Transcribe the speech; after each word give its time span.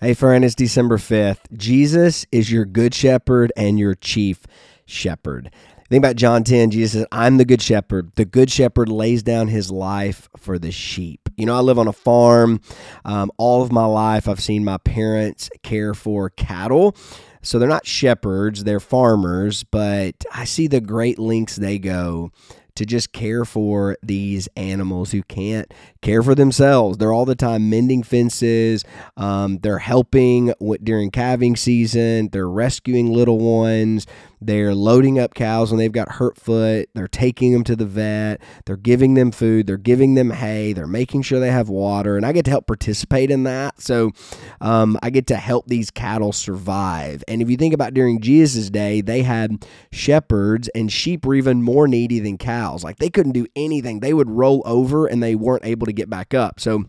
Hey, 0.00 0.14
friend, 0.14 0.44
it's 0.44 0.54
December 0.54 0.96
5th. 0.96 1.52
Jesus 1.56 2.24
is 2.30 2.52
your 2.52 2.64
good 2.64 2.94
shepherd 2.94 3.52
and 3.56 3.80
your 3.80 3.96
chief 3.96 4.46
shepherd. 4.86 5.50
Think 5.90 6.04
about 6.04 6.14
John 6.14 6.44
10. 6.44 6.70
Jesus 6.70 6.92
says, 6.92 7.06
I'm 7.10 7.36
the 7.36 7.44
good 7.44 7.60
shepherd. 7.60 8.12
The 8.14 8.24
good 8.24 8.48
shepherd 8.48 8.88
lays 8.88 9.24
down 9.24 9.48
his 9.48 9.72
life 9.72 10.28
for 10.36 10.56
the 10.56 10.70
sheep. 10.70 11.28
You 11.36 11.46
know, 11.46 11.56
I 11.56 11.58
live 11.62 11.80
on 11.80 11.88
a 11.88 11.92
farm. 11.92 12.60
Um, 13.04 13.32
all 13.38 13.64
of 13.64 13.72
my 13.72 13.86
life, 13.86 14.28
I've 14.28 14.40
seen 14.40 14.64
my 14.64 14.78
parents 14.78 15.50
care 15.64 15.94
for 15.94 16.30
cattle. 16.30 16.94
So 17.42 17.58
they're 17.58 17.68
not 17.68 17.84
shepherds, 17.84 18.62
they're 18.62 18.78
farmers, 18.78 19.64
but 19.64 20.24
I 20.32 20.44
see 20.44 20.68
the 20.68 20.80
great 20.80 21.18
lengths 21.18 21.56
they 21.56 21.80
go 21.80 22.30
to 22.78 22.86
just 22.86 23.12
care 23.12 23.44
for 23.44 23.96
these 24.02 24.48
animals 24.56 25.10
who 25.10 25.22
can't 25.24 25.72
care 26.00 26.22
for 26.22 26.34
themselves. 26.34 26.98
They're 26.98 27.12
all 27.12 27.24
the 27.24 27.34
time 27.34 27.68
mending 27.68 28.02
fences. 28.02 28.84
Um, 29.16 29.58
they're 29.58 29.78
helping 29.78 30.52
during 30.82 31.10
calving 31.10 31.56
season. 31.56 32.28
They're 32.30 32.48
rescuing 32.48 33.12
little 33.12 33.38
ones. 33.38 34.06
They're 34.40 34.74
loading 34.74 35.18
up 35.18 35.34
cows 35.34 35.70
when 35.70 35.78
they've 35.78 35.92
got 35.92 36.12
hurt 36.12 36.38
foot. 36.38 36.88
They're 36.94 37.08
taking 37.08 37.52
them 37.52 37.64
to 37.64 37.76
the 37.76 37.86
vet. 37.86 38.40
They're 38.66 38.76
giving 38.76 39.14
them 39.14 39.30
food. 39.30 39.66
They're 39.66 39.76
giving 39.76 40.14
them 40.14 40.30
hay. 40.30 40.72
They're 40.72 40.86
making 40.86 41.22
sure 41.22 41.40
they 41.40 41.50
have 41.50 41.68
water. 41.68 42.16
And 42.16 42.24
I 42.24 42.32
get 42.32 42.44
to 42.44 42.50
help 42.50 42.66
participate 42.66 43.30
in 43.30 43.44
that. 43.44 43.80
So 43.80 44.12
um, 44.60 44.98
I 45.02 45.10
get 45.10 45.26
to 45.28 45.36
help 45.36 45.66
these 45.66 45.90
cattle 45.90 46.32
survive. 46.32 47.24
And 47.26 47.42
if 47.42 47.50
you 47.50 47.56
think 47.56 47.74
about 47.74 47.94
during 47.94 48.20
Jesus' 48.20 48.70
day, 48.70 49.00
they 49.00 49.22
had 49.22 49.66
shepherds, 49.92 50.68
and 50.74 50.90
sheep 50.90 51.26
were 51.26 51.34
even 51.34 51.62
more 51.62 51.88
needy 51.88 52.20
than 52.20 52.38
cows. 52.38 52.84
Like 52.84 52.98
they 52.98 53.10
couldn't 53.10 53.32
do 53.32 53.46
anything, 53.56 54.00
they 54.00 54.14
would 54.14 54.30
roll 54.30 54.62
over 54.64 55.06
and 55.06 55.22
they 55.22 55.34
weren't 55.34 55.64
able 55.64 55.86
to 55.86 55.92
get 55.92 56.10
back 56.10 56.34
up. 56.34 56.60
So 56.60 56.84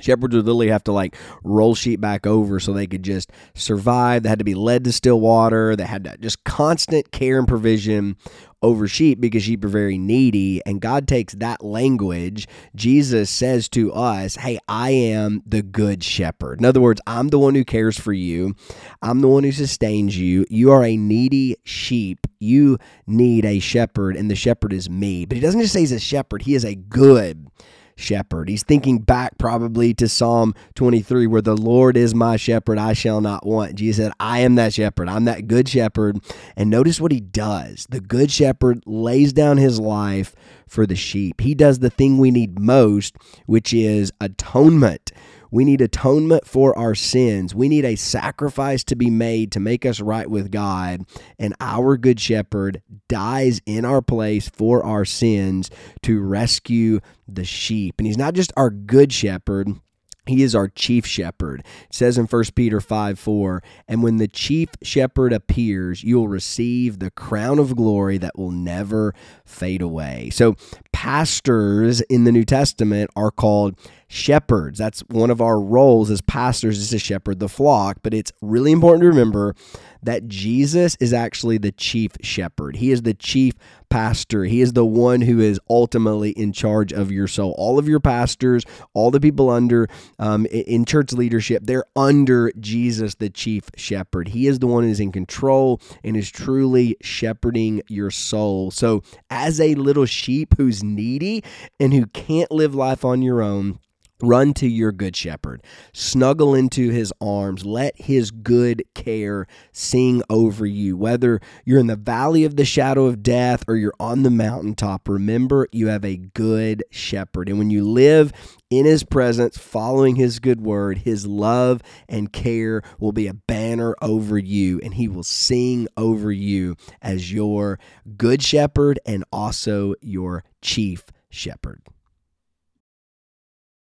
Shepherds 0.00 0.34
would 0.34 0.46
literally 0.46 0.68
have 0.68 0.84
to 0.84 0.92
like 0.92 1.16
roll 1.42 1.74
sheep 1.74 2.00
back 2.00 2.26
over 2.26 2.60
so 2.60 2.72
they 2.72 2.86
could 2.86 3.02
just 3.02 3.30
survive. 3.54 4.22
They 4.22 4.28
had 4.28 4.38
to 4.38 4.44
be 4.44 4.54
led 4.54 4.84
to 4.84 4.92
still 4.92 5.20
water. 5.20 5.76
They 5.76 5.84
had 5.84 6.04
to 6.04 6.16
just 6.18 6.44
constant 6.44 7.10
care 7.10 7.38
and 7.38 7.48
provision 7.48 8.16
over 8.62 8.88
sheep 8.88 9.20
because 9.20 9.44
sheep 9.44 9.64
are 9.64 9.68
very 9.68 9.98
needy. 9.98 10.60
And 10.66 10.80
God 10.80 11.06
takes 11.06 11.34
that 11.34 11.64
language. 11.64 12.48
Jesus 12.74 13.30
says 13.30 13.68
to 13.70 13.92
us, 13.92 14.36
Hey, 14.36 14.58
I 14.68 14.90
am 14.90 15.42
the 15.46 15.62
good 15.62 16.02
shepherd. 16.02 16.58
In 16.60 16.64
other 16.64 16.80
words, 16.80 17.00
I'm 17.06 17.28
the 17.28 17.38
one 17.38 17.54
who 17.54 17.64
cares 17.64 17.98
for 17.98 18.12
you, 18.12 18.54
I'm 19.02 19.20
the 19.20 19.28
one 19.28 19.44
who 19.44 19.52
sustains 19.52 20.18
you. 20.18 20.44
You 20.50 20.72
are 20.72 20.84
a 20.84 20.96
needy 20.96 21.56
sheep. 21.64 22.26
You 22.40 22.78
need 23.06 23.44
a 23.44 23.58
shepherd, 23.58 24.16
and 24.16 24.30
the 24.30 24.36
shepherd 24.36 24.72
is 24.72 24.88
me. 24.88 25.24
But 25.24 25.36
he 25.36 25.40
doesn't 25.40 25.60
just 25.60 25.72
say 25.72 25.80
he's 25.80 25.90
a 25.90 25.98
shepherd, 25.98 26.42
he 26.42 26.54
is 26.54 26.64
a 26.64 26.74
good 26.74 27.18
shepherd. 27.18 27.77
He's 27.98 28.62
thinking 28.62 28.98
back 28.98 29.36
probably 29.38 29.92
to 29.94 30.08
Psalm 30.08 30.54
23, 30.76 31.26
where 31.26 31.42
the 31.42 31.56
Lord 31.56 31.96
is 31.96 32.14
my 32.14 32.36
shepherd, 32.36 32.78
I 32.78 32.92
shall 32.92 33.20
not 33.20 33.44
want. 33.44 33.74
Jesus 33.74 34.04
said, 34.04 34.12
I 34.20 34.40
am 34.40 34.54
that 34.54 34.74
shepherd. 34.74 35.08
I'm 35.08 35.24
that 35.24 35.48
good 35.48 35.68
shepherd. 35.68 36.20
And 36.56 36.70
notice 36.70 37.00
what 37.00 37.12
he 37.12 37.20
does. 37.20 37.86
The 37.90 38.00
good 38.00 38.30
shepherd 38.30 38.82
lays 38.86 39.32
down 39.32 39.58
his 39.58 39.80
life 39.80 40.34
for 40.68 40.86
the 40.86 40.96
sheep. 40.96 41.40
He 41.40 41.54
does 41.54 41.80
the 41.80 41.90
thing 41.90 42.18
we 42.18 42.30
need 42.30 42.58
most, 42.58 43.16
which 43.46 43.74
is 43.74 44.12
atonement. 44.20 45.12
We 45.50 45.64
need 45.64 45.80
atonement 45.80 46.46
for 46.46 46.76
our 46.78 46.94
sins. 46.94 47.54
We 47.54 47.68
need 47.68 47.84
a 47.84 47.96
sacrifice 47.96 48.84
to 48.84 48.96
be 48.96 49.10
made 49.10 49.52
to 49.52 49.60
make 49.60 49.86
us 49.86 50.00
right 50.00 50.28
with 50.28 50.50
God. 50.50 51.06
And 51.38 51.54
our 51.60 51.96
good 51.96 52.20
shepherd 52.20 52.82
dies 53.08 53.60
in 53.66 53.84
our 53.84 54.02
place 54.02 54.48
for 54.48 54.84
our 54.84 55.04
sins 55.04 55.70
to 56.02 56.20
rescue 56.20 57.00
the 57.26 57.44
sheep. 57.44 57.96
And 57.98 58.06
he's 58.06 58.18
not 58.18 58.34
just 58.34 58.52
our 58.56 58.70
good 58.70 59.12
shepherd, 59.12 59.80
he 60.28 60.42
is 60.42 60.54
our 60.54 60.68
chief 60.68 61.06
shepherd. 61.06 61.60
It 61.60 61.94
says 61.94 62.18
in 62.18 62.26
1 62.26 62.44
Peter 62.54 62.80
5 62.80 63.18
4, 63.18 63.62
and 63.88 64.02
when 64.02 64.18
the 64.18 64.28
chief 64.28 64.68
shepherd 64.82 65.32
appears, 65.32 66.04
you'll 66.04 66.28
receive 66.28 66.98
the 66.98 67.10
crown 67.10 67.58
of 67.58 67.74
glory 67.76 68.18
that 68.18 68.38
will 68.38 68.50
never 68.50 69.14
fade 69.44 69.82
away. 69.82 70.30
So, 70.30 70.54
pastors 70.92 72.00
in 72.02 72.24
the 72.24 72.32
New 72.32 72.44
Testament 72.44 73.10
are 73.16 73.30
called 73.30 73.78
shepherds. 74.08 74.78
That's 74.78 75.00
one 75.08 75.30
of 75.30 75.40
our 75.40 75.60
roles 75.60 76.10
as 76.10 76.20
pastors 76.22 76.78
is 76.78 76.90
to 76.90 76.98
shepherd 76.98 77.38
the 77.38 77.48
flock. 77.48 77.98
But 78.02 78.14
it's 78.14 78.32
really 78.40 78.72
important 78.72 79.02
to 79.02 79.08
remember 79.08 79.54
that 80.02 80.28
Jesus 80.28 80.96
is 81.00 81.12
actually 81.12 81.58
the 81.58 81.72
chief 81.72 82.12
shepherd. 82.22 82.76
He 82.76 82.90
is 82.90 83.02
the 83.02 83.14
chief 83.14 83.54
pastor. 83.90 84.44
He 84.44 84.60
is 84.60 84.72
the 84.72 84.84
one 84.84 85.20
who 85.20 85.40
is 85.40 85.60
ultimately 85.68 86.30
in 86.30 86.52
charge 86.52 86.92
of 86.92 87.10
your 87.10 87.26
soul. 87.26 87.54
All 87.58 87.78
of 87.78 87.88
your 87.88 88.00
pastors, 88.00 88.64
all 88.94 89.10
the 89.10 89.20
people 89.20 89.50
under 89.50 89.88
um, 90.18 90.46
in 90.46 90.84
church 90.84 91.12
leadership, 91.12 91.62
they're 91.64 91.84
under 91.96 92.52
Jesus, 92.58 93.16
the 93.16 93.30
chief 93.30 93.70
shepherd. 93.76 94.28
He 94.28 94.46
is 94.46 94.58
the 94.58 94.66
one 94.66 94.84
who 94.84 94.90
is 94.90 95.00
in 95.00 95.12
control 95.12 95.80
and 96.02 96.16
is 96.16 96.30
truly 96.30 96.96
shepherding 97.02 97.82
your 97.88 98.10
soul. 98.10 98.70
So, 98.70 99.02
as 99.30 99.60
a 99.60 99.74
little 99.74 100.06
sheep 100.06 100.54
who's 100.56 100.82
needy 100.82 101.42
and 101.80 101.92
who 101.92 102.06
can't 102.06 102.50
live 102.50 102.74
life 102.74 103.04
on 103.04 103.22
your 103.22 103.42
own, 103.42 103.78
Run 104.20 104.52
to 104.54 104.66
your 104.66 104.90
good 104.90 105.14
shepherd, 105.14 105.62
snuggle 105.92 106.52
into 106.52 106.90
his 106.90 107.12
arms, 107.20 107.64
let 107.64 108.00
his 108.00 108.32
good 108.32 108.82
care 108.92 109.46
sing 109.70 110.24
over 110.28 110.66
you. 110.66 110.96
Whether 110.96 111.40
you're 111.64 111.78
in 111.78 111.86
the 111.86 111.94
valley 111.94 112.42
of 112.42 112.56
the 112.56 112.64
shadow 112.64 113.06
of 113.06 113.22
death 113.22 113.64
or 113.68 113.76
you're 113.76 113.94
on 114.00 114.24
the 114.24 114.30
mountaintop, 114.30 115.08
remember 115.08 115.68
you 115.70 115.86
have 115.86 116.04
a 116.04 116.16
good 116.16 116.82
shepherd. 116.90 117.48
And 117.48 117.58
when 117.58 117.70
you 117.70 117.84
live 117.84 118.32
in 118.70 118.86
his 118.86 119.04
presence, 119.04 119.56
following 119.56 120.16
his 120.16 120.40
good 120.40 120.60
word, 120.60 120.98
his 120.98 121.24
love 121.24 121.80
and 122.08 122.32
care 122.32 122.82
will 122.98 123.12
be 123.12 123.28
a 123.28 123.34
banner 123.34 123.94
over 124.02 124.36
you, 124.36 124.80
and 124.82 124.94
he 124.94 125.06
will 125.06 125.22
sing 125.22 125.86
over 125.96 126.32
you 126.32 126.74
as 127.00 127.32
your 127.32 127.78
good 128.16 128.42
shepherd 128.42 128.98
and 129.06 129.24
also 129.32 129.94
your 130.00 130.42
chief 130.60 131.04
shepherd. 131.30 131.82